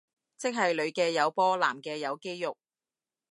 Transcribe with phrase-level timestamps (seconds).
[0.35, 2.57] 即係女嘅有波男嘅有肌肉